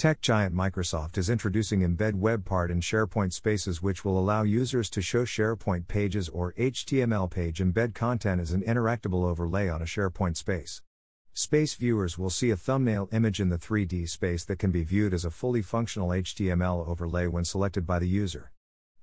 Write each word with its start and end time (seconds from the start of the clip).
Tech 0.00 0.22
giant 0.22 0.54
Microsoft 0.54 1.18
is 1.18 1.28
introducing 1.28 1.80
Embed 1.80 2.14
Web 2.14 2.46
Part 2.46 2.70
in 2.70 2.80
SharePoint 2.80 3.34
Spaces, 3.34 3.82
which 3.82 4.02
will 4.02 4.18
allow 4.18 4.44
users 4.44 4.88
to 4.88 5.02
show 5.02 5.26
SharePoint 5.26 5.88
pages 5.88 6.30
or 6.30 6.54
HTML 6.54 7.30
page 7.30 7.58
embed 7.58 7.92
content 7.92 8.40
as 8.40 8.52
an 8.52 8.62
interactable 8.62 9.24
overlay 9.24 9.68
on 9.68 9.82
a 9.82 9.84
SharePoint 9.84 10.38
space. 10.38 10.80
Space 11.34 11.74
viewers 11.74 12.16
will 12.16 12.30
see 12.30 12.48
a 12.48 12.56
thumbnail 12.56 13.10
image 13.12 13.42
in 13.42 13.50
the 13.50 13.58
3D 13.58 14.08
space 14.08 14.42
that 14.46 14.58
can 14.58 14.70
be 14.70 14.84
viewed 14.84 15.12
as 15.12 15.26
a 15.26 15.30
fully 15.30 15.60
functional 15.60 16.08
HTML 16.08 16.88
overlay 16.88 17.26
when 17.26 17.44
selected 17.44 17.86
by 17.86 17.98
the 17.98 18.08
user. 18.08 18.52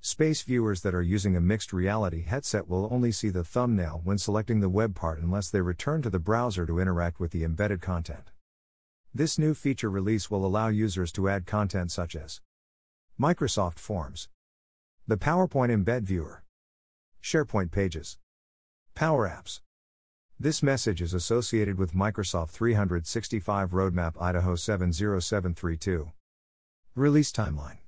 Space 0.02 0.42
viewers 0.42 0.82
that 0.82 0.96
are 0.96 1.04
using 1.04 1.36
a 1.36 1.40
mixed 1.40 1.72
reality 1.72 2.24
headset 2.24 2.68
will 2.68 2.90
only 2.92 3.12
see 3.12 3.30
the 3.30 3.44
thumbnail 3.44 4.02
when 4.04 4.18
selecting 4.18 4.62
the 4.62 4.68
web 4.68 4.96
part 4.96 5.20
unless 5.20 5.52
they 5.52 5.62
return 5.62 6.02
to 6.02 6.10
the 6.10 6.18
browser 6.18 6.66
to 6.66 6.80
interact 6.80 7.20
with 7.20 7.30
the 7.30 7.44
embedded 7.44 7.82
content. 7.82 8.32
This 9.18 9.40
new 9.40 9.56
feature 9.56 9.90
release 9.90 10.30
will 10.30 10.46
allow 10.46 10.68
users 10.68 11.12
to 11.14 11.28
add 11.28 11.48
content 11.48 11.92
such 11.92 12.16
as 12.16 12.40
Microsoft 13.20 13.80
Forms, 13.80 14.30
the 15.08 15.18
PowerPoint 15.18 15.72
Embed 15.76 16.04
Viewer, 16.04 16.44
SharePoint 17.24 17.72
Pages, 17.72 18.20
Power 18.94 19.28
Apps. 19.28 19.62
This 20.40 20.62
message 20.62 21.02
is 21.02 21.16
associated 21.16 21.80
with 21.80 21.96
Microsoft 21.96 22.52
365 22.52 23.72
Roadmap 23.72 24.22
ID 24.22 24.56
70732. 24.56 26.12
Release 26.94 27.32
Timeline 27.32 27.80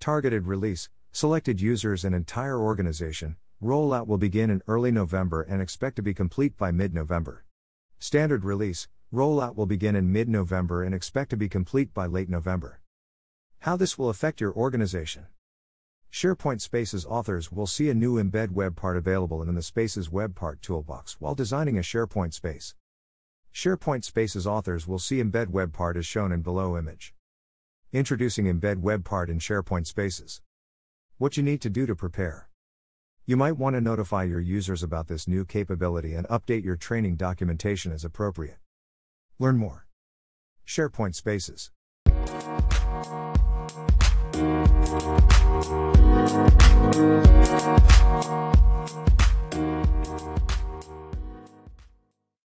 Targeted 0.00 0.46
release, 0.46 0.90
selected 1.12 1.62
users 1.62 2.04
and 2.04 2.14
entire 2.14 2.60
organization. 2.60 3.36
Rollout 3.64 4.06
will 4.06 4.18
begin 4.18 4.50
in 4.50 4.60
early 4.68 4.90
November 4.90 5.40
and 5.40 5.62
expect 5.62 5.96
to 5.96 6.02
be 6.02 6.12
complete 6.12 6.58
by 6.58 6.70
mid 6.70 6.92
November. 6.92 7.46
Standard 7.98 8.44
release, 8.44 8.86
Rollout 9.12 9.56
will 9.56 9.66
begin 9.66 9.94
in 9.94 10.10
mid 10.10 10.26
November 10.26 10.82
and 10.82 10.94
expect 10.94 11.28
to 11.28 11.36
be 11.36 11.46
complete 11.46 11.92
by 11.92 12.06
late 12.06 12.30
November. 12.30 12.80
How 13.58 13.76
this 13.76 13.98
will 13.98 14.08
affect 14.08 14.40
your 14.40 14.54
organization. 14.54 15.26
SharePoint 16.10 16.62
Spaces 16.62 17.04
authors 17.04 17.52
will 17.52 17.66
see 17.66 17.90
a 17.90 17.94
new 17.94 18.14
embed 18.14 18.52
web 18.52 18.74
part 18.74 18.96
available 18.96 19.42
in 19.42 19.54
the 19.54 19.60
Spaces 19.60 20.10
web 20.10 20.34
part 20.34 20.62
toolbox 20.62 21.20
while 21.20 21.34
designing 21.34 21.76
a 21.76 21.82
SharePoint 21.82 22.32
space. 22.32 22.74
SharePoint 23.52 24.04
Spaces 24.04 24.46
authors 24.46 24.88
will 24.88 24.98
see 24.98 25.22
embed 25.22 25.48
web 25.48 25.74
part 25.74 25.98
as 25.98 26.06
shown 26.06 26.32
in 26.32 26.40
below 26.40 26.78
image. 26.78 27.12
Introducing 27.92 28.46
embed 28.46 28.78
web 28.78 29.04
part 29.04 29.28
in 29.28 29.38
SharePoint 29.38 29.86
Spaces. 29.86 30.40
What 31.18 31.36
you 31.36 31.42
need 31.42 31.60
to 31.60 31.68
do 31.68 31.84
to 31.84 31.94
prepare. 31.94 32.48
You 33.26 33.36
might 33.36 33.58
want 33.58 33.76
to 33.76 33.82
notify 33.82 34.24
your 34.24 34.40
users 34.40 34.82
about 34.82 35.08
this 35.08 35.28
new 35.28 35.44
capability 35.44 36.14
and 36.14 36.26
update 36.28 36.64
your 36.64 36.76
training 36.76 37.16
documentation 37.16 37.92
as 37.92 38.06
appropriate. 38.06 38.56
Learn 39.42 39.58
more. 39.58 39.86
SharePoint 40.64 41.16
Spaces. 41.16 41.72